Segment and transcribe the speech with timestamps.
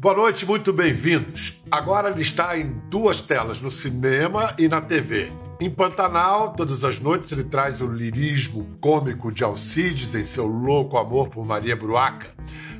[0.00, 1.60] Boa noite, muito bem-vindos.
[1.68, 5.32] Agora ele está em duas telas, no cinema e na TV.
[5.60, 10.96] Em Pantanal, todas as noites ele traz o lirismo cômico de Alcides em seu louco
[10.96, 12.32] amor por Maria Bruaca.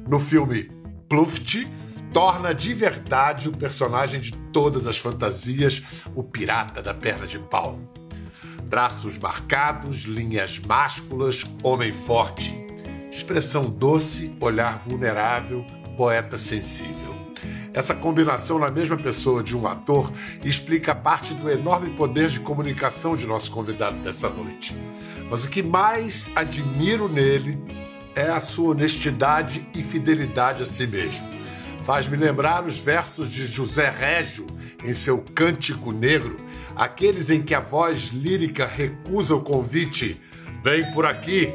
[0.07, 0.71] No filme
[1.09, 1.67] Pluft,
[2.13, 5.83] torna de verdade o personagem de todas as fantasias,
[6.15, 7.81] o pirata da perna de pau.
[8.63, 12.55] Braços marcados, linhas másculas, homem forte.
[13.11, 15.67] Expressão doce, olhar vulnerável,
[15.99, 17.17] poeta sensível.
[17.75, 20.13] Essa combinação na mesma pessoa de um ator
[20.45, 24.77] explica parte do enorme poder de comunicação de nosso convidado dessa noite.
[25.29, 27.59] Mas o que mais admiro nele
[28.15, 31.29] é a sua honestidade e fidelidade a si mesmo.
[31.85, 34.47] Faz-me lembrar os versos de José Régio
[34.85, 36.37] em seu Cântico Negro,
[36.77, 40.21] aqueles em que a voz lírica recusa o convite,
[40.63, 41.53] vem por aqui,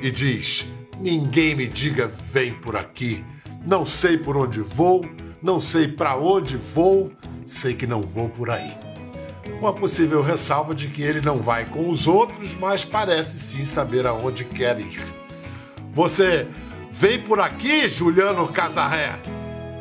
[0.00, 0.64] e diz:
[1.00, 3.24] Ninguém me diga vem por aqui.
[3.64, 5.04] Não sei por onde vou,
[5.42, 7.12] não sei para onde vou,
[7.44, 8.74] sei que não vou por aí.
[9.58, 14.06] Uma possível ressalva de que ele não vai com os outros, mas parece sim saber
[14.06, 15.02] aonde quer ir.
[15.92, 16.48] Você
[16.90, 19.20] vem por aqui, Juliano Casarré?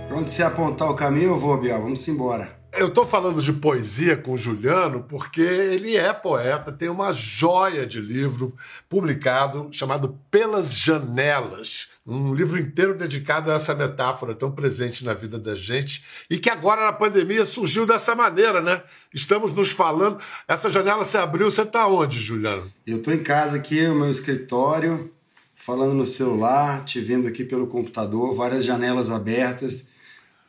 [0.09, 1.81] Pra onde você apontar o caminho, eu vou, Biel.
[1.81, 2.59] Vamos embora.
[2.77, 7.85] Eu estou falando de poesia com o Juliano porque ele é poeta, tem uma joia
[7.85, 8.55] de livro
[8.87, 15.37] publicado chamado Pelas Janelas, um livro inteiro dedicado a essa metáfora tão presente na vida
[15.37, 18.81] da gente e que agora na pandemia surgiu dessa maneira, né?
[19.13, 20.19] Estamos nos falando.
[20.47, 22.63] Essa janela se abriu, você está onde, Juliano?
[22.85, 25.11] Eu estou em casa aqui, no meu escritório,
[25.55, 29.89] falando no celular, te vendo aqui pelo computador, várias janelas abertas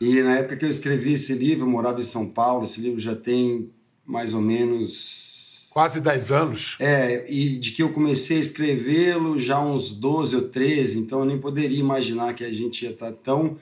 [0.00, 2.98] e na época que eu escrevi esse livro, eu morava em São Paulo, esse livro
[2.98, 3.70] já tem
[4.06, 5.29] mais ou menos.
[5.70, 6.76] Quase 10 anos.
[6.80, 11.24] É, e de que eu comecei a escrevê-lo já uns 12 ou 13, então eu
[11.24, 13.56] nem poderia imaginar que a gente ia estar tão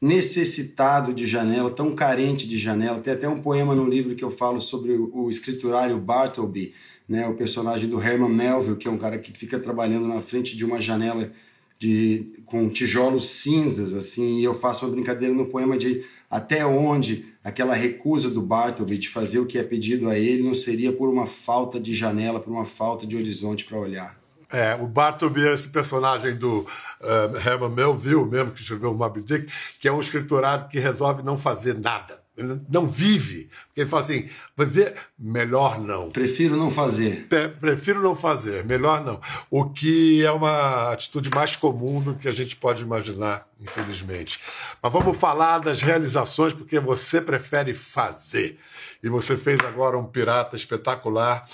[0.00, 3.00] necessitado de janela, tão carente de janela.
[3.00, 6.72] Tem até um poema no livro que eu falo sobre o escriturário Bartleby,
[7.08, 10.56] né, o personagem do Herman Melville, que é um cara que fica trabalhando na frente
[10.56, 11.32] de uma janela
[11.78, 17.26] de com tijolos cinzas assim e eu faço uma brincadeira no poema de até onde
[17.44, 21.08] aquela recusa do Bartleby de fazer o que é pedido a ele não seria por
[21.08, 24.18] uma falta de janela por uma falta de horizonte para olhar.
[24.50, 29.22] É, o Bartleby é esse personagem do uh, Herman Melville mesmo que escreveu o Moby
[29.22, 32.27] Dick que é um escritorado que resolve não fazer nada
[32.68, 33.50] não vive.
[33.66, 36.10] Porque ele fala assim: dizer, melhor não.
[36.10, 37.28] Prefiro não fazer.
[37.60, 39.20] prefiro não fazer, melhor não.
[39.50, 44.40] O que é uma atitude mais comum do que a gente pode imaginar, infelizmente.
[44.82, 48.58] Mas vamos falar das realizações, porque você prefere fazer.
[49.02, 51.44] E você fez agora um pirata espetacular.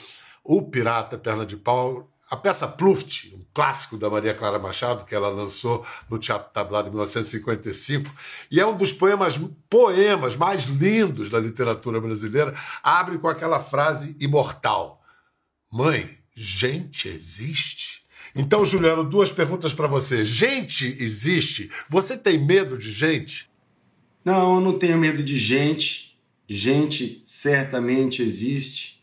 [0.46, 5.14] O Pirata Perna de Pau, a peça Pluft, um clássico da Maria Clara Machado, que
[5.14, 8.12] ela lançou no Teatro Tablado em 1955,
[8.50, 9.40] e é um dos poemas,
[9.70, 12.52] poemas mais lindos da literatura brasileira,
[12.82, 15.00] abre com aquela frase imortal:
[15.70, 18.04] Mãe, gente existe?
[18.34, 20.24] Então, Juliano, duas perguntas para você.
[20.24, 21.70] Gente existe?
[21.88, 23.48] Você tem medo de gente?
[24.24, 26.18] Não, eu não tenho medo de gente.
[26.48, 28.94] Gente certamente existe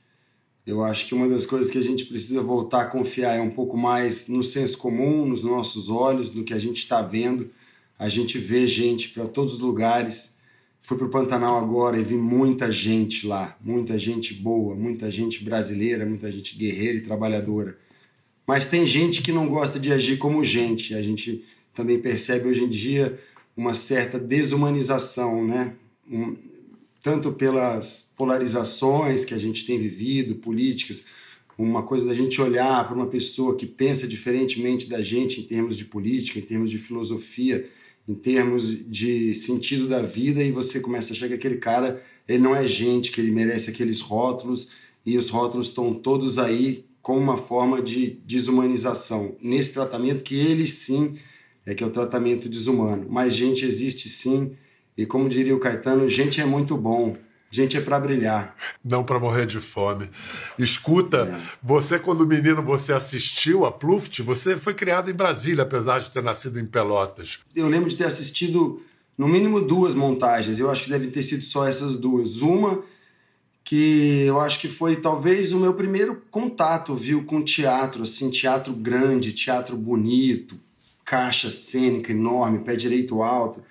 [0.66, 3.49] eu acho que uma das coisas que a gente precisa voltar a confiar é um
[3.49, 7.49] pouco mais no senso comum, nos nossos olhos, no que a gente está vendo.
[7.97, 10.35] A gente vê gente para todos os lugares.
[10.79, 15.44] Fui para o Pantanal agora e vi muita gente lá, muita gente boa, muita gente
[15.44, 17.78] brasileira, muita gente guerreira e trabalhadora.
[18.45, 20.93] Mas tem gente que não gosta de agir como gente.
[20.95, 21.43] A gente
[21.73, 23.19] também percebe hoje em dia
[23.55, 25.73] uma certa desumanização, né?
[27.01, 31.06] Tanto pelas polarizações que a gente tem vivido, políticas,
[31.57, 35.78] uma coisa da gente olhar para uma pessoa que pensa diferentemente da gente em termos
[35.78, 37.69] de política, em termos de filosofia,
[38.07, 42.40] em termos de sentido da vida e você começa a achar que aquele cara ele
[42.40, 44.69] não é gente, que ele merece aqueles rótulos
[45.06, 50.67] e os rótulos estão todos aí como uma forma de desumanização nesse tratamento que ele
[50.67, 51.16] sim
[51.66, 53.05] é que é o tratamento desumano.
[53.09, 54.52] Mas gente existe sim
[54.97, 57.16] e como diria o Caetano, gente é muito bom.
[57.53, 58.55] Gente é para brilhar.
[58.82, 60.09] Não para morrer de fome.
[60.58, 61.58] Escuta, é.
[61.61, 66.23] você quando menino você assistiu a Pluft, você foi criado em Brasília, apesar de ter
[66.23, 67.40] nascido em Pelotas.
[67.53, 68.82] Eu lembro de ter assistido
[69.17, 70.59] no mínimo duas montagens.
[70.59, 72.37] Eu acho que devem ter sido só essas duas.
[72.37, 72.82] Uma
[73.66, 78.72] que eu acho que foi talvez o meu primeiro contato, viu, com teatro, assim, teatro
[78.72, 80.58] grande, teatro bonito,
[81.03, 83.61] caixa cênica enorme, pé direito alto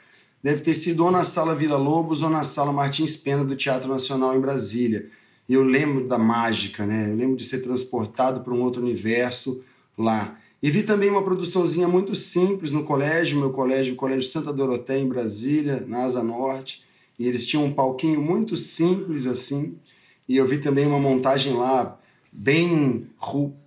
[0.42, 3.88] deve ter sido ou na Sala Vila Lobos ou na Sala Martins Pena do Teatro
[3.88, 5.08] Nacional em Brasília.
[5.48, 7.10] E eu lembro da mágica, né?
[7.10, 9.62] Eu lembro de ser transportado para um outro universo
[9.98, 10.38] lá.
[10.62, 15.00] E vi também uma produçãozinha muito simples no colégio, meu colégio, o Colégio Santa Doroteia,
[15.00, 16.84] em Brasília, na Asa Norte.
[17.18, 19.76] E eles tinham um palquinho muito simples assim.
[20.28, 21.98] E eu vi também uma montagem lá
[22.32, 23.06] bem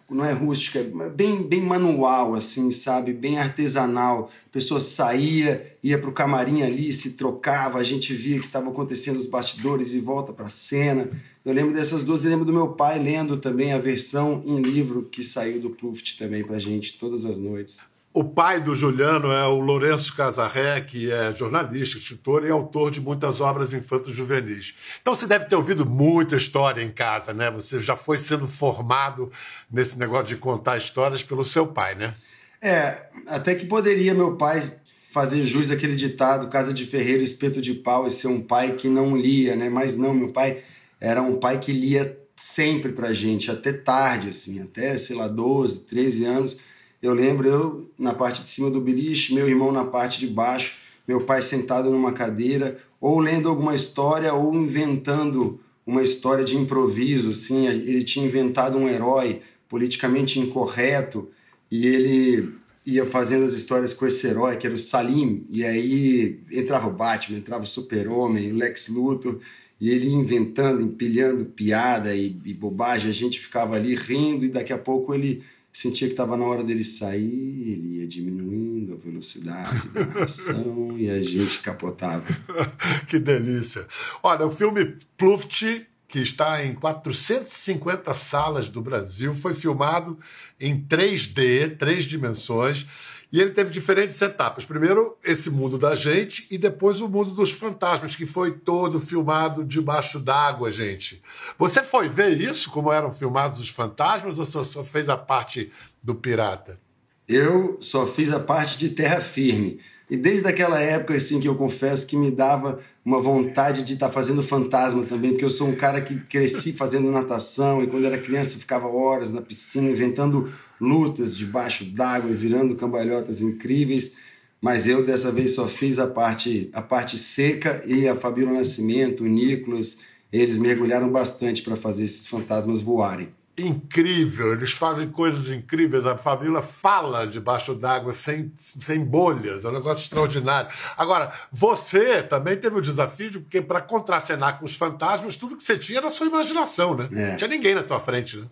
[0.09, 0.83] não é rústica,
[1.15, 3.13] bem, bem manual, assim, sabe?
[3.13, 4.29] Bem artesanal.
[4.47, 8.69] A pessoa saía, ia para o camarim ali, se trocava, a gente via que estava
[8.69, 11.09] acontecendo os bastidores e volta para a cena.
[11.45, 15.03] Eu lembro dessas duas, e lembro do meu pai lendo também a versão em livro
[15.03, 17.92] que saiu do Pluft também para gente todas as noites.
[18.15, 23.01] O pai do Juliano é o Lourenço Casarré, que é jornalista, escritor e autor de
[23.01, 24.75] muitas obras infantos juvenis.
[25.01, 27.49] Então você deve ter ouvido muita história em casa, né?
[27.49, 29.31] Você já foi sendo formado
[29.71, 32.13] nesse negócio de contar histórias pelo seu pai, né?
[32.61, 34.61] É, até que poderia meu pai
[35.09, 38.87] fazer jus àquele ditado, casa de ferreiro, espeto de pau, e ser um pai que
[38.87, 39.69] não lia, né?
[39.69, 40.61] Mas não, meu pai
[41.01, 45.87] era um pai que lia sempre pra gente, até tarde, assim, até, sei lá, 12,
[45.87, 46.59] 13 anos
[47.03, 50.77] eu lembro eu na parte de cima do beliche, meu irmão na parte de baixo,
[51.05, 57.31] meu pai sentado numa cadeira, ou lendo alguma história, ou inventando uma história de improviso.
[57.31, 61.29] Assim, ele tinha inventado um herói politicamente incorreto
[61.69, 62.53] e ele
[62.85, 66.93] ia fazendo as histórias com esse herói, que era o Salim, e aí entrava o
[66.93, 69.39] Batman, entrava o Super-Homem, o Lex Luthor,
[69.79, 74.71] e ele inventando, empilhando piada e, e bobagem, a gente ficava ali rindo, e daqui
[74.71, 79.89] a pouco ele sentia que estava na hora dele sair, ele ia diminuindo a velocidade
[79.89, 82.25] da narração e a gente capotava.
[83.09, 83.87] que delícia.
[84.21, 90.19] Olha, o filme Pluft, que está em 450 salas do Brasil, foi filmado
[90.59, 92.85] em 3D, três dimensões,
[93.33, 94.63] e ele teve diferentes etapas.
[94.63, 99.65] Primeiro, esse mundo da gente, e depois o mundo dos fantasmas, que foi todo filmado
[99.65, 101.19] debaixo d'água, gente.
[101.57, 105.71] Você foi ver isso, como eram filmados os fantasmas, ou só fez a parte
[106.01, 106.79] do pirata?
[107.27, 109.79] Eu só fiz a parte de terra firme.
[110.13, 114.09] E desde aquela época, assim, que eu confesso que me dava uma vontade de estar
[114.09, 118.05] tá fazendo fantasma também, porque eu sou um cara que cresci fazendo natação e quando
[118.05, 124.13] era criança ficava horas na piscina inventando lutas debaixo d'água e virando cambalhotas incríveis.
[124.61, 129.23] Mas eu dessa vez só fiz a parte, a parte seca e a Fabíola Nascimento,
[129.23, 130.01] o Nicolas,
[130.31, 136.05] eles mergulharam bastante para fazer esses fantasmas voarem incrível, eles fazem coisas incríveis.
[136.05, 140.71] A Fabíola fala debaixo d'água sem, sem bolhas, é um negócio extraordinário.
[140.97, 145.63] Agora, você também teve o desafio de porque para contracenar com os fantasmas, tudo que
[145.63, 147.07] você tinha era a sua imaginação, né?
[147.11, 147.29] É.
[147.31, 148.47] Não tinha ninguém na tua frente, né?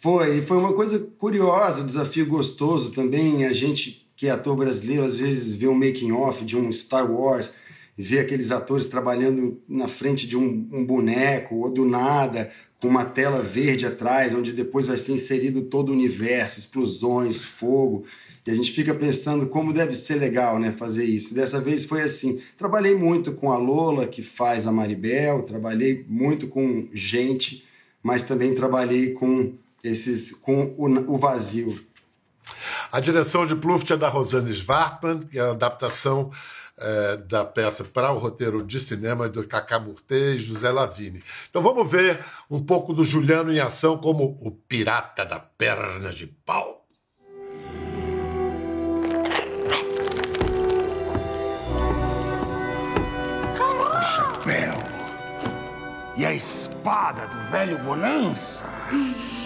[0.00, 3.44] Foi, foi uma coisa curiosa, um desafio gostoso também.
[3.44, 7.10] A gente que é ator brasileiro às vezes vê um making off de um Star
[7.10, 7.54] Wars
[8.00, 12.50] ver aqueles atores trabalhando na frente de um, um, boneco ou do nada,
[12.80, 18.04] com uma tela verde atrás, onde depois vai ser inserido todo o universo, explosões, fogo.
[18.46, 21.34] E a gente fica pensando como deve ser legal né, fazer isso.
[21.34, 22.40] Dessa vez foi assim.
[22.56, 27.64] Trabalhei muito com a Lola, que faz a Maribel, trabalhei muito com gente,
[28.02, 29.52] mas também trabalhei com
[29.84, 31.78] esses com o, o vazio.
[32.90, 36.30] A direção de Pluft é da Rosane Svartman, que é a adaptação
[36.80, 41.22] é, da peça para o roteiro de cinema do Cacá Murtê e José Lavini.
[41.48, 42.18] Então vamos ver
[42.50, 46.86] um pouco do Juliano em ação como o pirata da perna de pau.
[53.58, 54.74] O chapéu
[56.16, 58.66] e a espada do velho Bonança.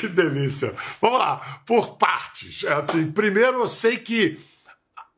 [0.00, 0.74] que delícia.
[1.00, 2.64] Vamos lá, por partes.
[2.64, 4.38] É assim, primeiro eu sei que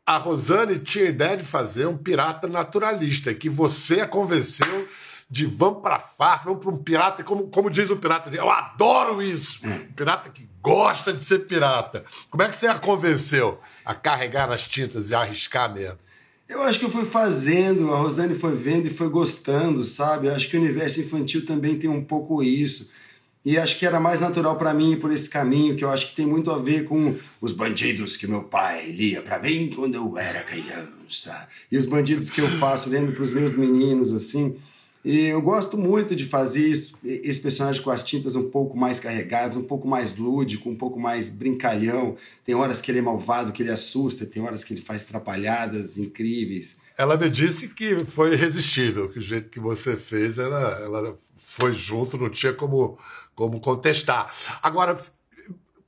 [0.05, 4.89] a Rosane tinha a ideia de fazer um pirata naturalista, que você a convenceu
[5.31, 9.23] de vamos pra farsa, vamos pra um pirata, como, como diz o pirata, eu adoro
[9.23, 9.61] isso!
[9.65, 12.05] Um pirata que gosta de ser pirata.
[12.29, 15.99] Como é que você a convenceu a carregar nas tintas e a arriscar mesmo?
[16.49, 20.27] Eu acho que eu fui fazendo, a Rosane foi vendo e foi gostando, sabe?
[20.27, 22.91] Eu acho que o universo infantil também tem um pouco isso.
[23.45, 26.11] E acho que era mais natural para mim ir por esse caminho, que eu acho
[26.11, 29.97] que tem muito a ver com os bandidos que meu pai lia para mim quando
[29.97, 31.49] eu era criança.
[31.71, 34.57] E os bandidos que eu faço lendo para os meus meninos, assim.
[35.05, 39.01] E eu gosto muito de fazer isso, esse personagem com as tintas um pouco mais
[39.01, 42.17] carregadas, um pouco mais lúdico, um pouco mais brincalhão.
[42.45, 45.99] Tem horas que ele é malvado, que ele assusta, tem horas que ele faz atrapalhadas
[45.99, 46.77] incríveis.
[47.03, 51.75] Ela me disse que foi irresistível, que o jeito que você fez, ela, ela foi
[51.75, 52.97] junto, não tinha como,
[53.35, 54.31] como contestar.
[54.63, 54.97] Agora,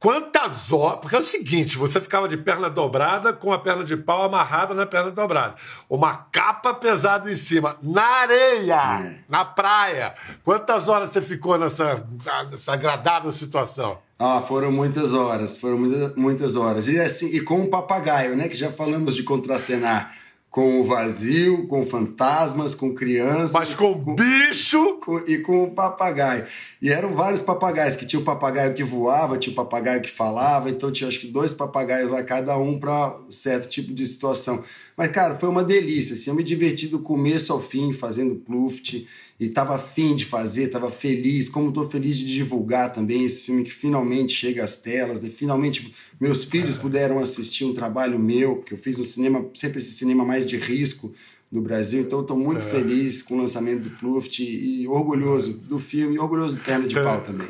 [0.00, 0.98] quantas horas.
[1.00, 4.74] Porque é o seguinte: você ficava de perna dobrada com a perna de pau amarrada
[4.74, 5.54] na perna dobrada.
[5.88, 9.18] Uma capa pesada em cima, na areia, É.
[9.28, 10.14] na praia.
[10.44, 12.04] Quantas horas você ficou nessa,
[12.50, 13.98] nessa agradável situação?
[14.18, 16.88] Ah, foram muitas horas, foram muitas, muitas horas.
[16.88, 18.48] E assim, e com o papagaio, né?
[18.48, 20.12] Que já falamos de contracenar
[20.54, 23.50] com o vazio, com fantasmas, com crianças.
[23.50, 25.00] Mas com bicho.
[25.04, 26.46] com- e com o papagaio.
[26.80, 30.70] E eram vários papagaios, que tinha o papagaio que voava, tinha o papagaio que falava,
[30.70, 34.62] então tinha acho que dois papagaios lá, cada um para certo tipo de situação.
[34.96, 39.06] Mas, cara, foi uma delícia, assim, eu me diverti do começo ao fim fazendo Pluft,
[39.38, 43.64] e tava afim de fazer, tava feliz, como tô feliz de divulgar também esse filme
[43.64, 45.28] que finalmente chega às telas, né?
[45.28, 49.92] finalmente meus filhos puderam assistir um trabalho meu, que eu fiz um cinema, sempre esse
[49.92, 51.12] cinema mais de risco,
[51.50, 52.00] no Brasil.
[52.00, 56.56] Então, estou muito feliz com o lançamento do Pluft e orgulhoso do filme e orgulhoso
[56.56, 57.48] do Perna de Pau também.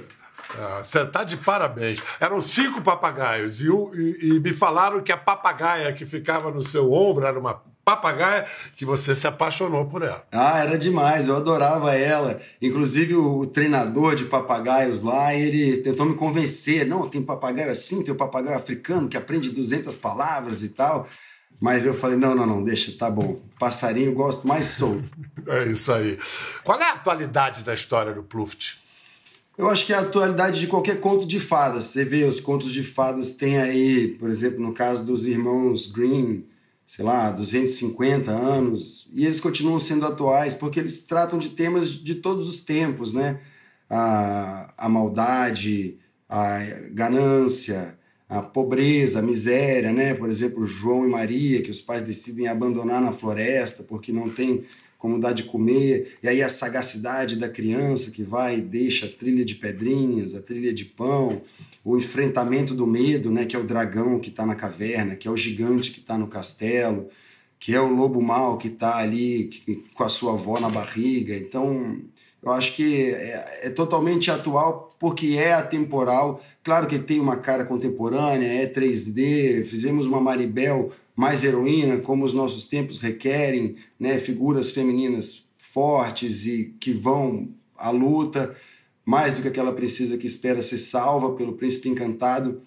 [0.58, 2.02] Ah, Você tá de parabéns.
[2.20, 6.92] Eram cinco papagaios e, e- e me falaram que a papagaia que ficava no seu
[6.92, 8.46] ombro era uma papagaia
[8.76, 10.24] que você se apaixonou por ela.
[10.32, 12.40] Ah, era demais, eu adorava ela.
[12.62, 16.86] Inclusive, o, o treinador de papagaios lá, ele tentou me convencer.
[16.86, 21.06] Não, tem papagaio assim, tem o papagaio africano que aprende 200 palavras e tal.
[21.60, 23.40] Mas eu falei, não, não, não, deixa, tá bom.
[23.60, 25.04] Passarinho gosto mais solto.
[25.46, 26.18] É isso aí.
[26.64, 28.78] Qual é a atualidade da história do Pluft?
[29.56, 31.84] Eu acho que é a atualidade de qualquer conto de fadas.
[31.84, 36.44] Você vê, os contos de fadas tem aí, por exemplo, no caso dos irmãos Green,
[36.84, 42.16] sei lá, 250 anos, e eles continuam sendo atuais porque eles tratam de temas de
[42.16, 43.40] todos os tempos, né?
[43.88, 46.58] A, a maldade, a
[46.90, 47.96] ganância,
[48.28, 50.14] a pobreza, a miséria, né?
[50.14, 54.64] Por exemplo, João e Maria, que os pais decidem abandonar na floresta porque não tem
[55.04, 59.08] como dar de comer, e aí a sagacidade da criança que vai e deixa a
[59.11, 61.42] trilha de pedrinhas, a trilha de pão,
[61.84, 65.30] o enfrentamento do medo, né, que é o dragão que está na caverna, que é
[65.30, 67.11] o gigante que está no castelo,
[67.58, 69.50] que é o lobo mau que está ali
[69.92, 71.37] com a sua avó na barriga.
[71.37, 71.99] Então,
[72.42, 76.42] eu acho que é, é totalmente atual porque é atemporal.
[76.62, 79.66] Claro que tem uma cara contemporânea, é 3D.
[79.66, 84.18] Fizemos uma Maribel mais heroína, como os nossos tempos requerem, né?
[84.18, 88.56] Figuras femininas fortes e que vão à luta,
[89.04, 92.62] mais do que aquela princesa que espera ser salva pelo príncipe encantado.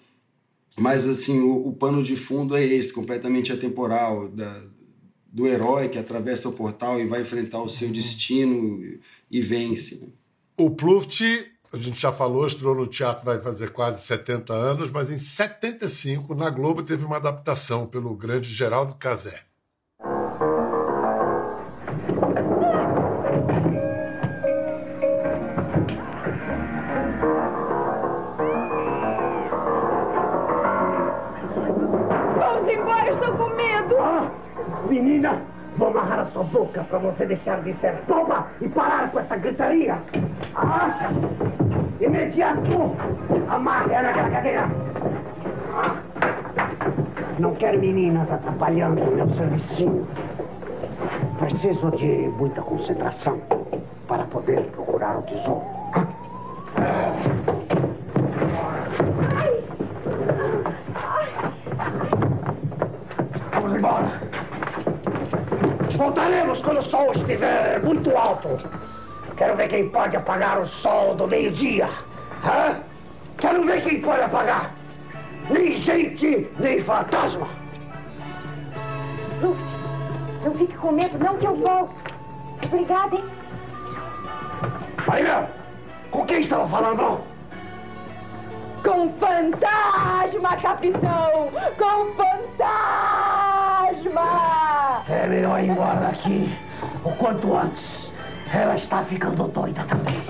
[0.76, 4.62] Mas assim, o, o pano de fundo é esse, completamente atemporal, da,
[5.26, 9.00] do herói que atravessa o portal e vai enfrentar o seu destino e,
[9.30, 9.96] e vence.
[9.96, 10.08] né?
[10.56, 11.22] O Pluft,
[11.72, 16.34] a gente já falou, estreou no teatro, vai fazer quase 70 anos, mas em 75,
[16.34, 19.40] na Globo, teve uma adaptação pelo grande Geraldo Cazé.
[32.38, 33.96] Vamos embora, estou com medo.
[34.00, 34.30] Ah,
[34.88, 35.42] menina,
[35.76, 39.36] vou amarrar a sua boca para você deixar de ser boba e parar com essa
[39.36, 40.02] gritaria.
[40.54, 41.10] Ah,
[42.00, 42.96] imediato,
[43.48, 44.68] amarre ela naquela cadeira.
[47.38, 50.06] Não quero meninas atrapalhando o meu serviço.
[51.38, 52.06] Preciso de
[52.38, 53.40] muita concentração
[54.08, 55.62] para poder procurar o tesouro.
[63.52, 64.08] Vamos embora.
[65.96, 68.48] Voltaremos quando o sol estiver muito alto.
[69.68, 71.90] Ver quem pode apagar o sol do meio-dia.
[72.42, 72.80] Hã?
[73.36, 74.70] Quero ver quem pode apagar.
[75.50, 77.46] Nem gente, nem fantasma.
[79.42, 79.76] Luft,
[80.42, 81.94] não fique com medo, não que eu volto.
[82.64, 83.24] Obrigada, hein?
[85.06, 85.50] Maria,
[86.10, 87.20] com quem estava falando?
[88.82, 91.50] Com fantasma, capitão!
[91.76, 92.14] Com
[92.56, 93.44] fantasma!
[95.08, 96.58] É melhor ir embora daqui
[97.04, 98.07] o quanto antes.
[98.52, 100.22] Ela está ficando doida também.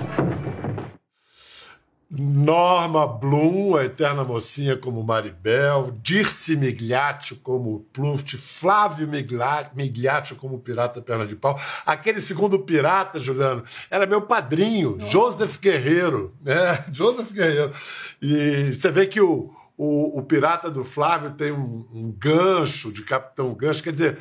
[2.11, 11.03] Norma Bloom, a eterna mocinha como Maribel, Dirce Migliaccio como Pluft, Flávio Migliaccio como Pirata
[11.03, 11.59] Perna de Pau.
[11.85, 16.33] Aquele segundo pirata, Juliano, era meu padrinho, Joseph Guerreiro.
[16.43, 17.73] É, Joseph Guerreiro.
[18.19, 23.03] E você vê que o, o, o pirata do Flávio tem um, um gancho de
[23.03, 24.17] Capitão Gancho, quer dizer.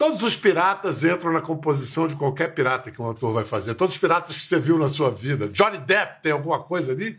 [0.00, 3.74] Todos os piratas entram na composição de qualquer pirata que um ator vai fazer.
[3.74, 5.46] Todos os piratas que você viu na sua vida.
[5.48, 7.18] Johnny Depp tem alguma coisa ali?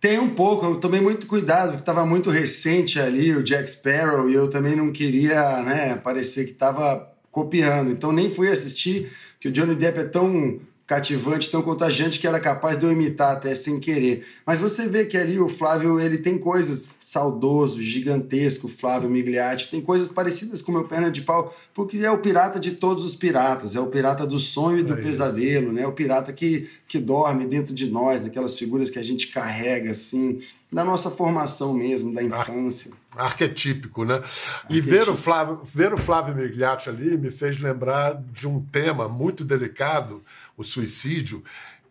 [0.00, 4.30] Tem um pouco, eu tomei muito cuidado, porque estava muito recente ali o Jack Sparrow
[4.30, 7.90] e eu também não queria né, parecer que estava copiando.
[7.90, 10.58] Então nem fui assistir, que o Johnny Depp é tão
[10.90, 14.26] cativante, tão contagiante que era capaz de eu imitar até sem querer.
[14.44, 19.80] Mas você vê que ali o Flávio, ele tem coisas saudoso, gigantesco, Flávio Migliatti, tem
[19.80, 23.14] coisas parecidas com o meu perna de pau, porque é o pirata de todos os
[23.14, 25.06] piratas, é o pirata do sonho e do É isso.
[25.06, 25.86] pesadelo, né?
[25.86, 30.42] O pirata que, que dorme dentro de nós, daquelas figuras que a gente carrega assim,
[30.72, 32.92] da nossa formação mesmo, da infância.
[33.16, 34.22] Arquetípico, né?
[34.68, 39.08] E ver o, Flávio, ver o Flávio Migliaccio ali me fez lembrar de um tema
[39.08, 40.22] muito delicado,
[40.60, 41.42] o suicídio,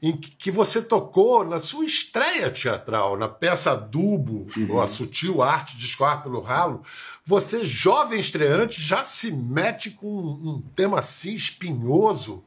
[0.01, 5.77] em que você tocou na sua estreia teatral, na peça Adubo, ou A Sutil Arte
[5.77, 6.81] de Escoar pelo Ralo.
[7.25, 12.43] Você, jovem estreante, já se mete com um um tema assim espinhoso.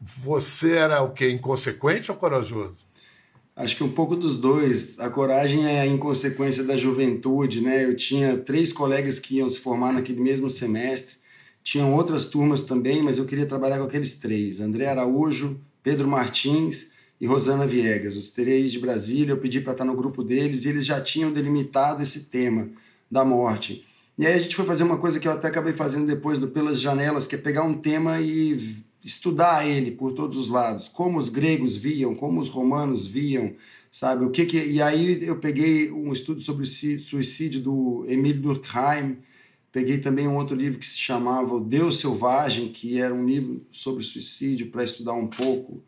[0.00, 1.30] Você era o quê?
[1.30, 2.84] Inconsequente ou corajoso?
[3.54, 4.98] Acho que um pouco dos dois.
[4.98, 7.84] A coragem é a inconsequência da juventude, né?
[7.84, 11.16] Eu tinha três colegas que iam se formar naquele mesmo semestre.
[11.62, 16.92] Tinham outras turmas também, mas eu queria trabalhar com aqueles três: André Araújo, Pedro Martins
[17.20, 19.32] e Rosana Viegas, os três de Brasília.
[19.32, 22.68] Eu pedi para estar no grupo deles e eles já tinham delimitado esse tema
[23.10, 23.86] da morte.
[24.18, 26.48] E aí a gente foi fazer uma coisa que eu até acabei fazendo depois do
[26.48, 28.56] Pelas Janelas, que é pegar um tema e
[29.04, 33.54] estudar ele por todos os lados, como os gregos viam, como os romanos viam,
[33.90, 34.24] sabe?
[34.24, 39.18] O que que e aí eu peguei um estudo sobre o suicídio do Emílio Durkheim,
[39.72, 43.66] peguei também um outro livro que se chamava O Deus Selvagem, que era um livro
[43.72, 45.82] sobre suicídio para estudar um pouco,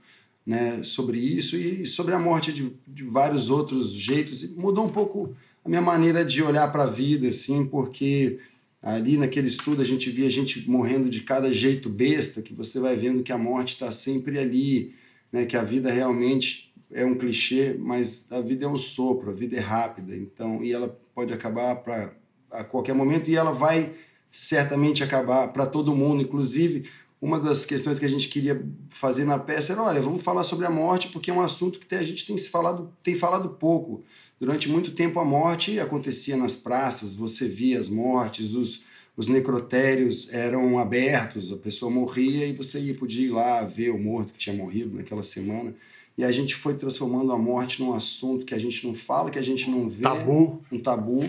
[0.44, 4.42] né, sobre isso e sobre a morte de, de vários outros jeitos.
[4.42, 8.38] E mudou um pouco a minha maneira de olhar para a vida, assim, porque
[8.82, 12.96] ali naquele estudo a gente via gente morrendo de cada jeito besta, que você vai
[12.96, 14.94] vendo que a morte está sempre ali,
[15.30, 19.34] né, que a vida realmente é um clichê, mas a vida é um sopro, a
[19.34, 22.14] vida é rápida, então e ela pode acabar para
[22.54, 23.92] a qualquer momento e ela vai
[24.30, 26.84] certamente acabar para todo mundo, inclusive
[27.20, 30.66] uma das questões que a gente queria fazer na peça era, olha, vamos falar sobre
[30.66, 34.04] a morte porque é um assunto que a gente tem se falado, tem falado pouco.
[34.38, 38.82] Durante muito tempo a morte acontecia nas praças, você via as mortes, os,
[39.16, 43.98] os necrotérios eram abertos, a pessoa morria e você ia, podia ir lá ver o
[43.98, 45.74] morto que tinha morrido naquela semana.
[46.18, 49.38] E a gente foi transformando a morte num assunto que a gente não fala, que
[49.38, 50.02] a gente não vê.
[50.02, 50.62] Tabu.
[50.70, 51.26] Um tabu.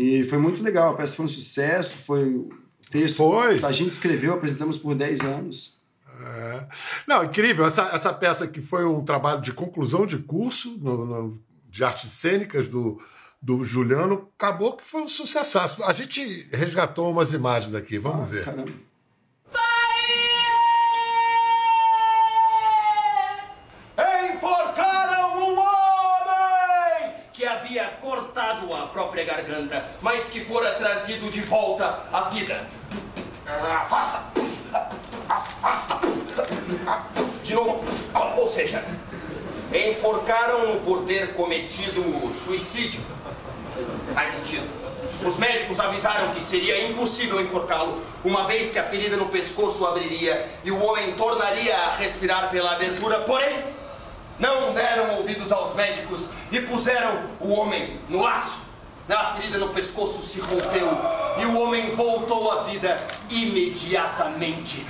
[0.00, 2.48] E foi muito legal, a peça foi um sucesso, foi o
[2.90, 3.16] texto.
[3.16, 3.62] Foi.
[3.64, 5.80] A gente escreveu, apresentamos por 10 anos.
[6.24, 6.66] É.
[7.06, 7.66] Não, incrível.
[7.66, 12.10] Essa, essa peça que foi um trabalho de conclusão de curso no- no- de artes
[12.12, 13.00] cênicas do,
[13.42, 15.58] do Juliano, acabou que foi um sucesso.
[15.84, 18.44] A gente resgatou umas imagens aqui, vamos ver.
[18.44, 18.70] Caramba.
[29.28, 32.66] Garganta, mas que fora trazido de volta à vida.
[33.46, 34.24] Afasta!
[35.28, 35.98] Afasta!
[37.44, 37.84] De novo.
[38.36, 38.82] Ou seja,
[39.72, 43.00] enforcaram-no por ter cometido suicídio.
[44.14, 44.66] Faz sentido.
[45.24, 50.46] Os médicos avisaram que seria impossível enforcá-lo, uma vez que a ferida no pescoço abriria
[50.64, 53.58] e o homem tornaria a respirar pela abertura, porém,
[54.38, 58.67] não deram ouvidos aos médicos e puseram o homem no laço.
[59.08, 60.88] A ferida no pescoço se rompeu
[61.40, 64.84] e o homem voltou à vida imediatamente.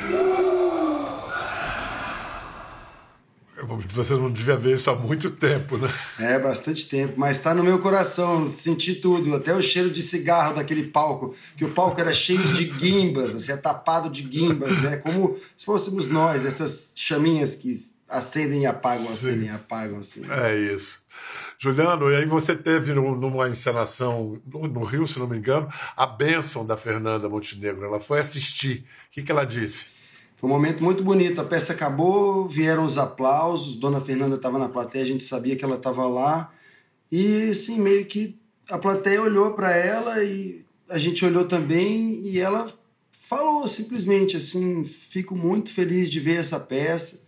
[3.90, 5.92] Você não devia ver isso há muito tempo, né?
[6.18, 10.54] É, bastante tempo, mas tá no meu coração, senti tudo, até o cheiro de cigarro
[10.54, 14.96] daquele palco, que o palco era cheio de guimbas, assim, é tapado de guimbas, né?
[14.96, 17.74] Como se fôssemos nós, essas chaminhas que
[18.08, 20.22] acendem e apagam, acendem e apagam, assim.
[20.30, 21.00] É isso.
[21.60, 26.06] Juliano, e aí você teve num- numa encenação no, Rio, se não me engano, a
[26.06, 27.84] bênção da Fernanda Montenegro.
[27.84, 28.84] Ela foi assistir.
[29.08, 29.86] O que, que ela disse?
[30.36, 31.40] Foi um momento muito bonito.
[31.40, 33.74] A peça acabou, vieram os aplausos.
[33.74, 36.52] Dona Fernanda estava na plateia, a gente sabia que ela estava lá.
[37.10, 38.38] E assim, meio que
[38.70, 42.72] a plateia olhou para ela e a gente olhou também e ela
[43.10, 47.26] falou simplesmente assim: fico muito feliz de ver essa peça,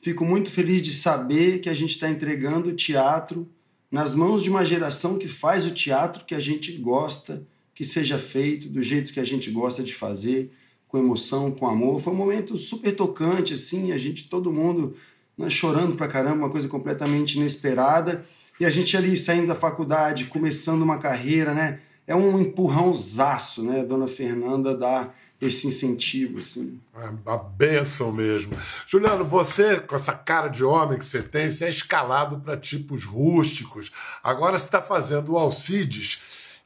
[0.00, 3.46] fico muito feliz de saber que a gente está entregando teatro
[3.96, 8.18] nas mãos de uma geração que faz o teatro que a gente gosta que seja
[8.18, 10.52] feito do jeito que a gente gosta de fazer,
[10.86, 11.98] com emoção, com amor.
[11.98, 14.94] Foi um momento super tocante, assim, a gente, todo mundo
[15.36, 18.22] né, chorando pra caramba, uma coisa completamente inesperada.
[18.60, 21.80] E a gente ali saindo da faculdade, começando uma carreira, né?
[22.06, 23.82] É um empurrãozaço, né?
[23.82, 26.80] Dona Fernanda dá esse incentivo, assim.
[26.94, 28.56] É uma benção mesmo.
[28.86, 33.04] Juliano, você, com essa cara de homem que você tem, você é escalado para tipos
[33.04, 33.92] rústicos.
[34.22, 36.20] Agora você está fazendo o Alcides,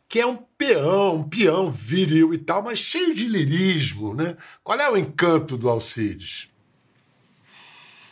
[0.08, 4.36] que é um peão, um peão viril e tal, mas cheio de lirismo, né?
[4.62, 6.48] Qual é o encanto do Alcides?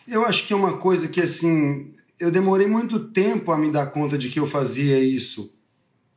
[0.07, 3.87] Eu acho que é uma coisa que, assim, eu demorei muito tempo a me dar
[3.87, 5.53] conta de que eu fazia isso.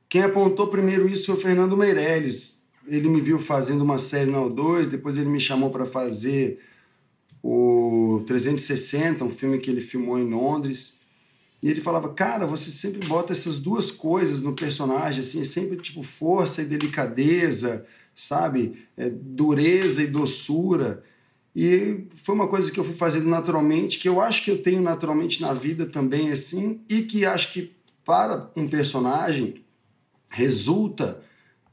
[0.08, 2.61] Quem apontou primeiro isso foi o Fernando Meirelles.
[2.88, 6.60] Ele me viu fazendo uma série na O2, depois ele me chamou para fazer
[7.44, 11.00] o 360, um filme que ele filmou em Londres.
[11.62, 15.78] E ele falava, cara, você sempre bota essas duas coisas no personagem, assim, é sempre
[15.78, 18.88] tipo força e delicadeza, sabe?
[18.98, 21.04] É, dureza e doçura.
[21.56, 24.82] E foi uma coisa que eu fui fazendo naturalmente, que eu acho que eu tenho
[24.82, 29.63] naturalmente na vida também, assim, e que acho que para um personagem
[30.30, 31.22] resulta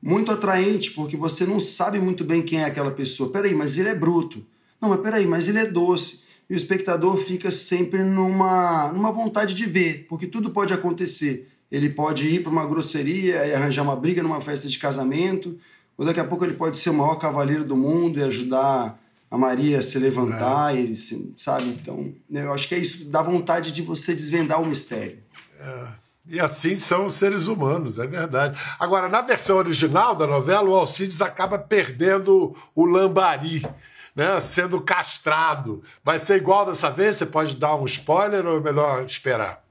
[0.03, 3.31] muito atraente, porque você não sabe muito bem quem é aquela pessoa.
[3.31, 4.45] Peraí, mas ele é bruto.
[4.81, 6.25] Não, mas peraí, mas ele é doce.
[6.49, 11.49] E o espectador fica sempre numa, numa vontade de ver, porque tudo pode acontecer.
[11.71, 15.59] Ele pode ir para uma grosseria e arranjar uma briga numa festa de casamento,
[15.97, 18.99] ou daqui a pouco ele pode ser o maior cavaleiro do mundo e ajudar
[19.31, 20.81] a Maria se levantar, é.
[20.81, 20.97] e,
[21.37, 21.67] sabe?
[21.69, 25.19] Então, eu acho que é isso, dá vontade de você desvendar o mistério.
[25.61, 26.08] É.
[26.29, 28.61] E assim são os seres humanos, é verdade.
[28.79, 33.67] Agora, na versão original da novela, o Alcides acaba perdendo o lambari,
[34.15, 34.39] né?
[34.39, 35.83] Sendo castrado.
[36.05, 37.17] Vai ser igual dessa vez?
[37.17, 39.65] Você pode dar um spoiler ou é melhor esperar?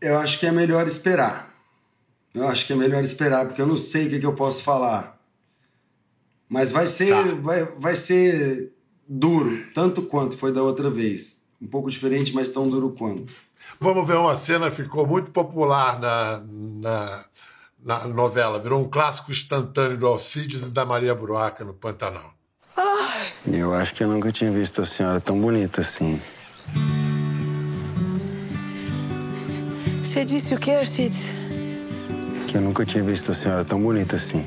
[0.00, 1.52] Eu acho que é melhor esperar.
[2.32, 4.62] Eu acho que é melhor esperar, porque eu não sei o que, que eu posso
[4.62, 5.18] falar.
[6.48, 7.34] Mas vai ser, tá.
[7.42, 8.72] vai, vai ser
[9.08, 11.42] duro, tanto quanto foi da outra vez.
[11.60, 13.34] Um pouco diferente, mas tão duro quanto.
[13.80, 17.24] Vamos ver uma cena que ficou muito popular na, na,
[17.84, 18.58] na novela.
[18.58, 22.32] Virou um clássico instantâneo do Alcides e da Maria Bruaca no Pantanal.
[23.46, 26.20] Eu acho que eu nunca tinha visto a senhora tão bonita assim.
[30.02, 31.28] Você disse o que, Alcides?
[32.48, 34.44] Que eu nunca tinha visto a senhora tão bonita assim.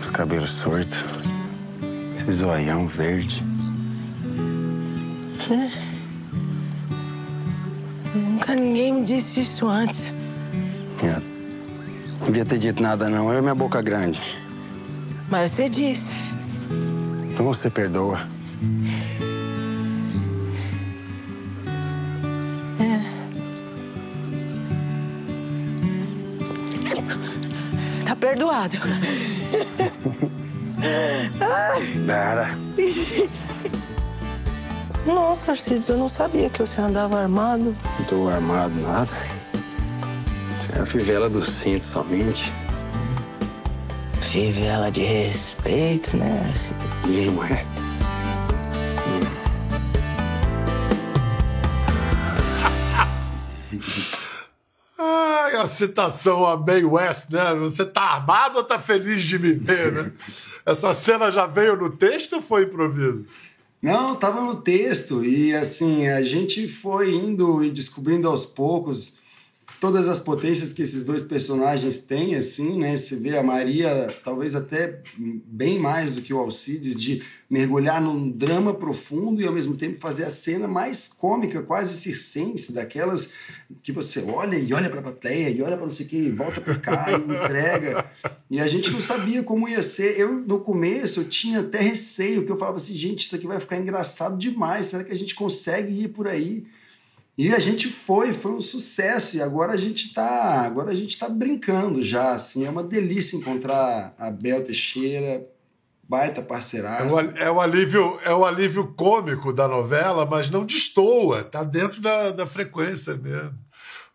[0.00, 1.04] Os cabelos soltos
[2.22, 3.44] esse zoião verde.
[5.48, 5.81] Nunca
[8.54, 10.06] ninguém me disse isso antes.
[11.02, 11.20] É.
[12.20, 13.32] Não devia ter dito nada, não.
[13.32, 14.20] Eu e minha boca grande.
[15.28, 16.16] Mas você disse.
[17.32, 18.26] Então você perdoa.
[22.78, 23.00] É.
[28.04, 28.76] Tá perdoado.
[32.06, 32.50] Dara.
[35.04, 37.74] Nossa, Arcides, eu não sabia que você andava armado.
[37.98, 39.10] Não tô armado, nada.
[40.56, 42.52] Você é a fivela do cinto somente.
[44.20, 47.26] Fivela de respeito, né, Arcides?
[47.26, 47.66] Não é?
[54.98, 57.52] Ai, a citação a May West, né?
[57.54, 60.12] Você tá armado ou tá feliz de me ver, né?
[60.64, 63.26] Essa cena já veio no texto ou foi improviso?
[63.82, 69.18] Não, estava no texto e assim a gente foi indo e descobrindo aos poucos
[69.82, 72.96] todas as potências que esses dois personagens têm, assim, né?
[72.96, 78.30] Você vê a Maria, talvez até bem mais do que o Alcides, de mergulhar num
[78.30, 83.32] drama profundo e ao mesmo tempo fazer a cena mais cômica, quase circense, daquelas
[83.82, 86.16] que você olha e olha para a plateia e olha para não sei o que,
[86.16, 88.08] e volta para cá e entrega.
[88.48, 90.16] E a gente não sabia como ia ser.
[90.16, 93.58] Eu, no começo, eu tinha até receio, porque eu falava assim, gente, isso aqui vai
[93.58, 96.64] ficar engraçado demais, será que a gente consegue ir por aí?
[97.36, 99.36] E a gente foi, foi um sucesso.
[99.36, 102.66] E agora a gente tá, agora a gente tá brincando já, assim.
[102.66, 105.46] É uma delícia encontrar a Bel Teixeira,
[106.02, 107.04] baita parceiraça.
[107.04, 111.64] É o, é o, alívio, é o alívio cômico da novela, mas não destoa, tá
[111.64, 113.58] dentro da, da frequência mesmo.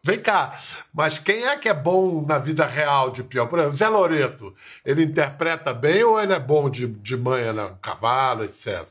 [0.03, 0.57] Vem cá,
[0.93, 3.47] mas quem é que é bom na vida real de peão?
[3.47, 7.75] Por exemplo, Zé Loreto, ele interpreta bem ou ele é bom de, de manha no
[7.77, 8.85] cavalo, etc?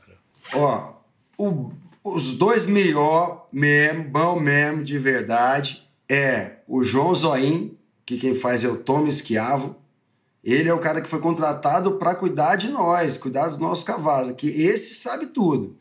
[0.53, 0.93] Ó,
[1.37, 1.71] o,
[2.15, 8.63] os dois melhor mesmo, bom mesmo, de verdade, é o João Zoim, que quem faz
[8.63, 9.75] é o Tom Esquiavo.
[10.43, 14.33] Ele é o cara que foi contratado para cuidar de nós, cuidar dos nossos cavalos,
[14.33, 15.77] que esse sabe tudo.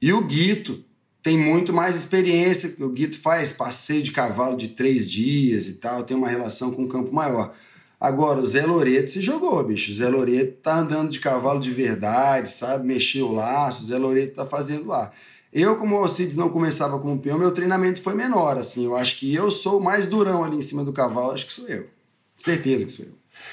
[0.00, 0.84] E o Guito
[1.22, 6.04] tem muito mais experiência, o Guito faz passeio de cavalo de três dias e tal,
[6.04, 7.54] tem uma relação com o campo maior.
[8.00, 9.90] Agora, o Zé Loreto se jogou, bicho.
[9.90, 12.86] O Zé Loreto tá andando de cavalo de verdade, sabe?
[12.86, 15.10] Mexeu o laço, o Zé Loreto tá fazendo lá.
[15.52, 18.84] Eu, como o Alcides não começava como peão, meu treinamento foi menor, assim.
[18.84, 21.52] Eu acho que eu sou o mais durão ali em cima do cavalo, acho que
[21.52, 21.86] sou eu.
[22.36, 23.12] Certeza que sou eu.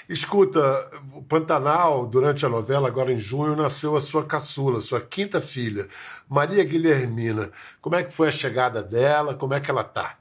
[0.10, 5.40] Escuta, o Pantanal, durante a novela, agora em junho, nasceu a sua caçula, sua quinta
[5.40, 5.88] filha,
[6.28, 7.52] Maria Guilhermina.
[7.82, 9.34] Como é que foi a chegada dela?
[9.36, 10.18] Como é que ela tá?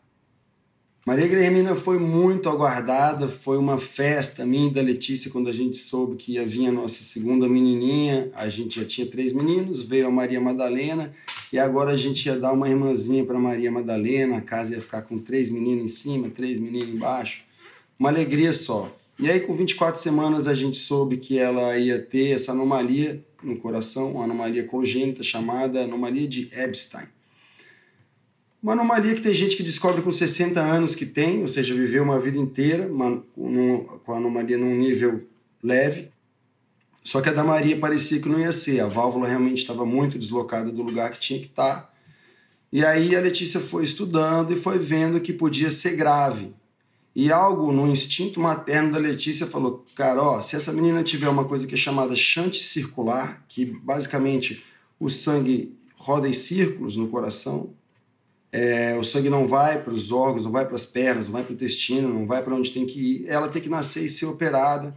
[1.06, 5.76] Maria Guilhermina foi muito aguardada, foi uma festa minha e da Letícia quando a gente
[5.76, 8.30] soube que ia vir a nossa segunda menininha.
[8.34, 11.12] A gente já tinha três meninos, veio a Maria Madalena
[11.52, 14.38] e agora a gente ia dar uma irmãzinha para Maria Madalena.
[14.38, 17.42] A casa ia ficar com três meninos em cima, três meninos embaixo.
[17.98, 18.90] Uma alegria só.
[19.18, 23.58] E aí, com 24 semanas, a gente soube que ela ia ter essa anomalia no
[23.58, 27.13] coração, uma anomalia congênita chamada anomalia de Epstein.
[28.64, 32.02] Uma anomalia que tem gente que descobre com 60 anos que tem, ou seja, viveu
[32.02, 35.28] uma vida inteira com a anomalia num nível
[35.62, 36.08] leve.
[37.02, 40.18] Só que a da Maria parecia que não ia ser, a válvula realmente estava muito
[40.18, 41.94] deslocada do lugar que tinha que estar.
[42.72, 46.54] E aí a Letícia foi estudando e foi vendo que podia ser grave.
[47.14, 51.44] E algo no instinto materno da Letícia falou: cara, ó, se essa menina tiver uma
[51.44, 54.64] coisa que é chamada chante circular, que basicamente
[54.98, 57.74] o sangue roda em círculos no coração,
[58.56, 61.42] é, o sangue não vai para os órgãos, não vai para as pernas, não vai
[61.42, 63.26] para o intestino, não vai para onde tem que ir.
[63.26, 64.96] Ela tem que nascer e ser operada.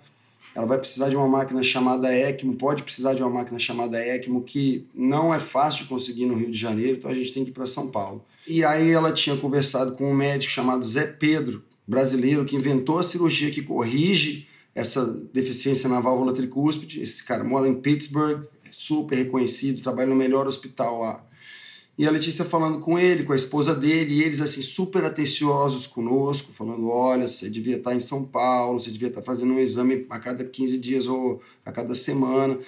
[0.54, 4.44] Ela vai precisar de uma máquina chamada ECMO, pode precisar de uma máquina chamada ECMO,
[4.44, 7.50] que não é fácil de conseguir no Rio de Janeiro, então a gente tem que
[7.50, 8.24] ir para São Paulo.
[8.48, 13.04] E aí ela tinha conversado com um médico chamado Zé Pedro, brasileiro, que inventou a
[13.04, 17.02] cirurgia que corrige essa deficiência na válvula tricúspide.
[17.02, 21.28] Esse cara mora em Pittsburgh, super reconhecido, trabalha no melhor hospital lá.
[21.98, 25.88] E a Letícia falando com ele, com a esposa dele, e eles assim super atenciosos
[25.88, 30.06] conosco, falando: olha, você devia estar em São Paulo, você devia estar fazendo um exame
[30.10, 32.60] a cada 15 dias ou a cada semana.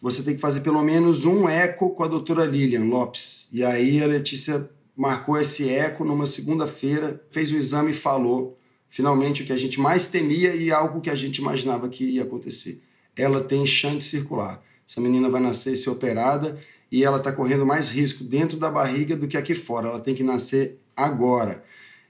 [0.00, 3.50] Você tem que fazer pelo menos um eco com a doutora Lilian Lopes.
[3.52, 8.56] E aí a Letícia marcou esse eco numa segunda-feira, fez o exame e falou
[8.88, 12.22] finalmente o que a gente mais temia e algo que a gente imaginava que ia
[12.22, 12.82] acontecer.
[13.14, 14.62] Ela tem chante circular.
[14.88, 16.58] Essa menina vai nascer e ser operada
[16.90, 19.88] e ela está correndo mais risco dentro da barriga do que aqui fora.
[19.88, 21.62] Ela tem que nascer agora.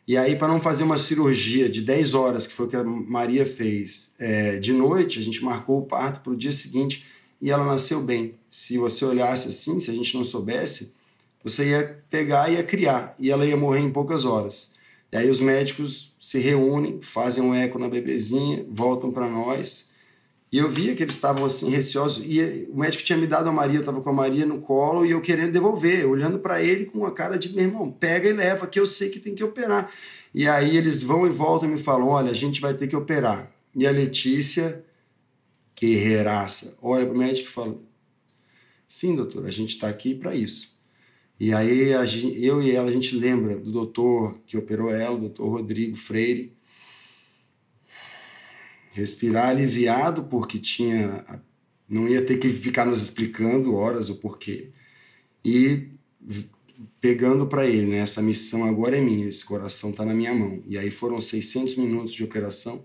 [0.08, 2.82] E aí, para não fazer uma cirurgia de 10 horas, que foi o que a
[2.82, 7.06] Maria fez é, de noite, a gente marcou o parto para o dia seguinte
[7.40, 8.34] e ela nasceu bem.
[8.50, 10.94] Se você olhasse assim, se a gente não soubesse,
[11.44, 14.72] você ia pegar e ia criar, e ela ia morrer em poucas horas.
[15.12, 19.89] E aí os médicos se reúnem, fazem um eco na bebezinha, voltam para nós
[20.52, 22.24] e eu via que eles estavam assim receosos.
[22.26, 25.06] E o médico tinha me dado a Maria, eu estava com a Maria no colo
[25.06, 28.32] e eu querendo devolver, olhando para ele com uma cara de meu irmão, pega e
[28.32, 29.92] leva, que eu sei que tem que operar.
[30.34, 32.96] E aí eles vão e voltam e me falam: olha, a gente vai ter que
[32.96, 33.52] operar.
[33.76, 34.84] E a Letícia,
[35.78, 37.78] guerreiraça, olha para o médico e fala:
[38.88, 40.74] sim, doutor, a gente está aqui para isso.
[41.38, 41.90] E aí
[42.42, 46.52] eu e ela, a gente lembra do doutor que operou ela, o doutor Rodrigo Freire,
[48.92, 51.24] respirar aliviado porque tinha
[51.88, 54.70] não ia ter que ficar nos explicando horas o porquê
[55.44, 55.88] e
[57.00, 57.98] pegando para ele, né?
[57.98, 60.62] Essa missão agora é minha, esse coração está na minha mão.
[60.66, 62.84] E aí foram 600 minutos de operação.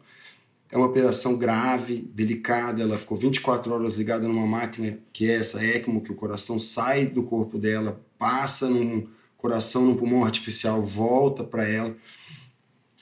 [0.71, 2.81] É uma operação grave, delicada.
[2.81, 7.05] Ela ficou 24 horas ligada numa máquina que é essa ECMO, que o coração sai
[7.05, 11.95] do corpo dela, passa num coração, num pulmão artificial, volta para ela.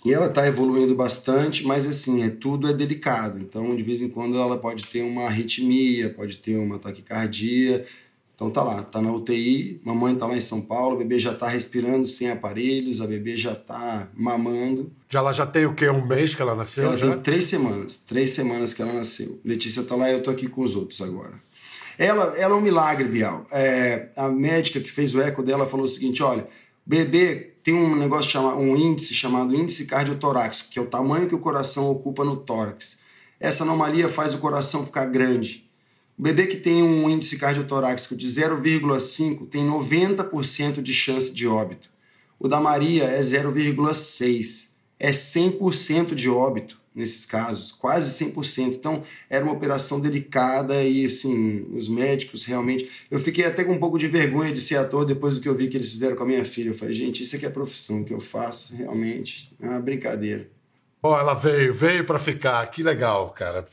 [0.06, 3.40] E ela está evoluindo bastante, mas assim, é, tudo é delicado.
[3.40, 7.86] Então, de vez em quando, ela pode ter uma arritmia, pode ter uma taquicardia.
[8.36, 11.34] Então tá lá, tá na UTI, mamãe tá lá em São Paulo, o bebê já
[11.34, 14.92] tá respirando sem aparelhos, a bebê já tá mamando.
[15.08, 15.88] Já ela já tem o quê?
[15.90, 16.86] Um mês que ela nasceu?
[16.86, 17.10] Ela já?
[17.12, 19.40] tem três semanas, três semanas que ela nasceu.
[19.46, 21.34] Letícia tá lá e eu tô aqui com os outros agora.
[21.98, 23.46] Ela, ela é um milagre, Bial.
[23.52, 26.48] É, a médica que fez o eco dela falou o seguinte: olha,
[26.86, 31.36] bebê tem um negócio chamado, um índice chamado índice cardiotoráxico, que é o tamanho que
[31.36, 33.00] o coração ocupa no tórax.
[33.40, 35.70] Essa anomalia faz o coração ficar grande.
[36.18, 41.90] O bebê que tem um índice cardiotoráxico de 0,5 tem 90% de chance de óbito.
[42.38, 44.74] O da Maria é 0,6.
[45.00, 48.76] É 100% de óbito nesses casos, quase 100%.
[48.76, 52.90] Então, era uma operação delicada e, assim, os médicos realmente.
[53.10, 55.56] Eu fiquei até com um pouco de vergonha de ser ator depois do que eu
[55.56, 56.70] vi que eles fizeram com a minha filha.
[56.70, 60.50] Eu falei, gente, isso aqui é profissão, que eu faço realmente é uma brincadeira.
[61.02, 62.66] Ó, ela veio, veio para ficar.
[62.68, 63.66] Que legal, cara.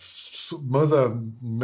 [0.62, 1.16] Manda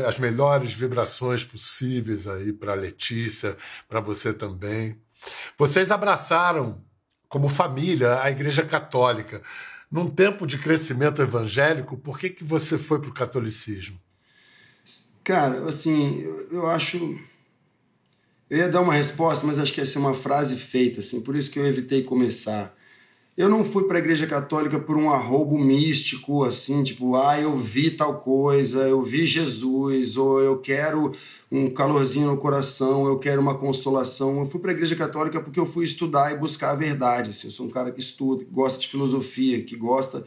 [0.07, 3.57] as melhores vibrações possíveis aí para Letícia,
[3.89, 4.97] para você também.
[5.59, 6.81] Vocês abraçaram
[7.29, 9.43] como família a Igreja Católica.
[9.91, 14.01] Num tempo de crescimento evangélico, por que, que você foi para o catolicismo?
[15.23, 17.19] Cara, assim, eu, eu acho.
[18.49, 21.35] Eu ia dar uma resposta, mas acho que ia ser uma frase feita, assim, por
[21.35, 22.76] isso que eu evitei começar.
[23.37, 27.55] Eu não fui para a Igreja Católica por um arrobo místico, assim, tipo, ah, eu
[27.55, 31.13] vi tal coisa, eu vi Jesus, ou eu quero
[31.53, 34.39] um calorzinho no coração, eu quero uma consolação.
[34.39, 37.29] Eu fui para a Igreja Católica porque eu fui estudar e buscar a verdade.
[37.29, 40.25] Assim, eu sou um cara que estuda, que gosta de filosofia, que gosta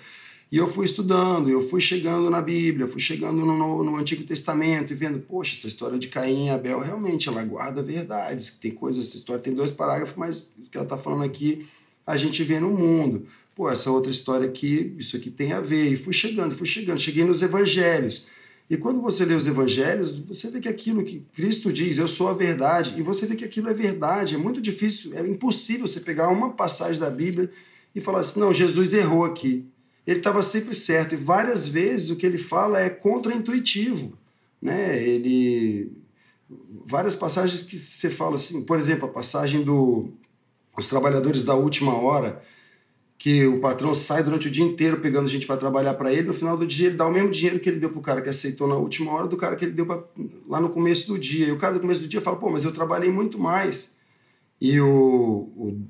[0.52, 4.24] e eu fui estudando, eu fui chegando na Bíblia, fui chegando no, no, no Antigo
[4.24, 8.58] Testamento e vendo, poxa, essa história de Caim e Abel, realmente, ela guarda verdades.
[8.58, 11.68] Tem coisas, essa história tem dois parágrafos, mas o que ela está falando aqui,
[12.10, 13.28] a gente vê no mundo.
[13.56, 15.92] Pô, essa outra história aqui, isso aqui tem a ver.
[15.92, 18.28] E fui chegando, fui chegando, cheguei nos evangelhos.
[18.70, 22.28] E quando você lê os evangelhos, você vê que aquilo que Cristo diz, eu sou
[22.28, 24.36] a verdade, e você vê que aquilo é verdade.
[24.36, 27.50] É muito difícil, é impossível você pegar uma passagem da Bíblia
[27.96, 29.66] e falar assim: não, Jesus errou aqui
[30.12, 31.14] ele estava sempre certo.
[31.14, 34.18] E várias vezes o que ele fala é contraintuitivo.
[34.60, 35.02] Né?
[35.02, 35.92] Ele.
[36.84, 40.10] Várias passagens que você fala assim, por exemplo, a passagem do
[40.78, 42.42] os trabalhadores da última hora,
[43.18, 46.34] que o patrão sai durante o dia inteiro pegando gente para trabalhar para ele, no
[46.34, 48.30] final do dia ele dá o mesmo dinheiro que ele deu para o cara que
[48.30, 50.02] aceitou na última hora do cara que ele deu pra,
[50.48, 51.48] lá no começo do dia.
[51.48, 54.00] E o cara do começo do dia fala, pô, mas eu trabalhei muito mais.
[54.62, 55.82] E o, o,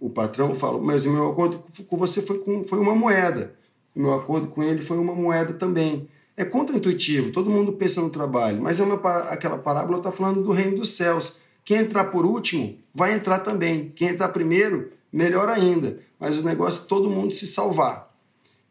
[0.00, 3.60] o patrão fala, mas o meu acordo com você foi, com, foi uma moeda
[3.94, 6.08] o meu acordo com ele foi uma moeda também.
[6.36, 8.94] É contraintuitivo, todo mundo pensa no trabalho, mas é uma,
[9.30, 11.39] aquela parábola está falando do reino dos céus.
[11.64, 13.92] Quem entrar por último vai entrar também.
[13.94, 16.00] Quem entrar primeiro, melhor ainda.
[16.18, 18.10] Mas o negócio é todo mundo se salvar.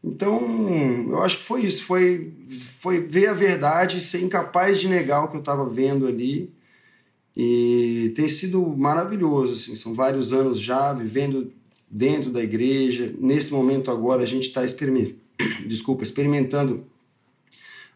[0.04, 1.84] Então, eu acho que foi isso.
[1.84, 2.34] Foi,
[2.80, 6.52] foi ver a verdade, ser incapaz de negar o que eu estava vendo ali.
[7.36, 9.54] E tem sido maravilhoso.
[9.54, 9.76] Assim.
[9.76, 11.52] São vários anos já vivendo
[11.90, 13.14] dentro da igreja.
[13.20, 15.16] Nesse momento agora a gente está experiment...
[15.66, 16.86] desculpa, experimentando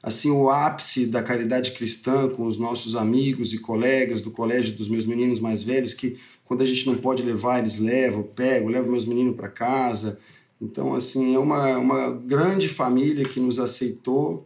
[0.04, 4.90] assim o ápice da caridade cristã com os nossos amigos e colegas do colégio dos
[4.90, 8.92] meus meninos mais velhos que quando a gente não pode levar eles levam, pego, levo
[8.92, 10.20] meus meninos para casa.
[10.62, 14.46] Então assim é uma uma grande família que nos aceitou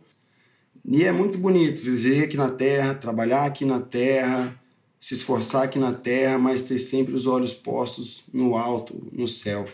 [0.85, 4.57] e é muito bonito viver aqui na Terra, trabalhar aqui na Terra
[4.99, 9.65] se esforçar aqui na terra, mas ter sempre os olhos postos no alto, no céu.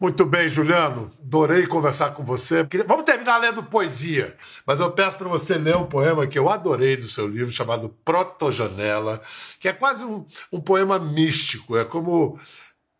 [0.00, 1.10] Muito bem, Juliano.
[1.20, 2.64] Adorei conversar com você.
[2.86, 6.96] Vamos terminar lendo poesia, mas eu peço para você ler um poema que eu adorei
[6.96, 9.20] do seu livro, chamado Protojanela,
[9.58, 11.76] que é quase um, um poema místico.
[11.76, 12.38] É como,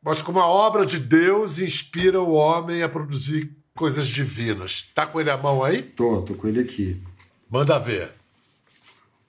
[0.07, 4.91] acho como uma obra de Deus inspira o homem a produzir coisas divinas.
[4.93, 5.83] Tá com ele à mão aí?
[5.83, 7.01] Tô, tô com ele aqui.
[7.49, 8.11] Manda ver.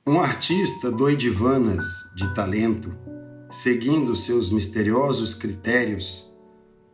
[0.08, 2.91] Um artista doidivanas de talento,
[3.51, 6.28] seguindo seus misteriosos critérios,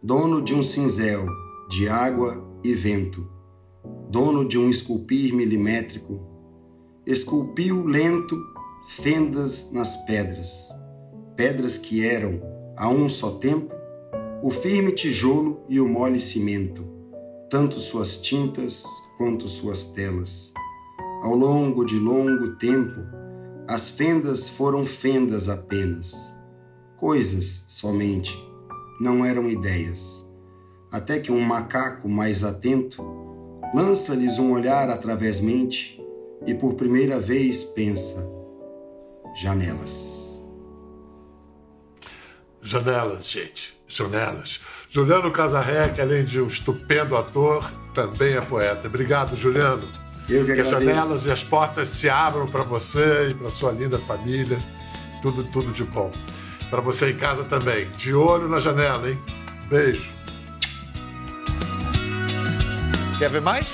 [0.06, 1.26] dono de um cinzel
[1.68, 3.28] de água e vento,
[4.08, 6.22] dono de um esculpir milimétrico,
[7.08, 8.40] esculpiu lento
[9.02, 10.70] fendas nas pedras,
[11.36, 12.40] pedras que eram,
[12.78, 13.74] a um só tempo,
[14.44, 16.86] o firme tijolo e o mole cimento,
[17.50, 18.84] tanto suas tintas
[19.18, 20.54] quanto suas telas
[21.24, 23.02] ao longo de longo tempo,
[23.68, 26.14] as fendas foram fendas apenas.
[26.96, 28.38] Coisas somente,
[29.00, 30.26] não eram ideias.
[30.92, 33.04] Até que um macaco mais atento
[33.74, 36.02] lança-lhes um olhar através mente
[36.46, 38.30] e por primeira vez pensa:
[39.36, 40.44] janelas.
[42.62, 44.60] Janelas, gente, janelas.
[44.90, 48.88] Juliano Casarrec, além de um estupendo ator, também é poeta.
[48.88, 49.88] Obrigado, Juliano.
[50.28, 50.96] Eu que, que as agradeço.
[50.96, 54.58] janelas e as portas se abram para você e para sua linda família.
[55.22, 56.12] Tudo, tudo de bom.
[56.76, 57.90] Para você em casa também.
[57.92, 59.18] De olho na janela, hein?
[59.70, 60.12] Beijo.
[63.18, 63.66] Quer ver mais?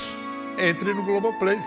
[0.56, 1.58] Entre no Globoplay.